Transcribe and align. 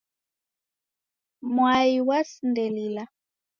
Mwai 1.53 1.93
wasindelila 2.07 3.03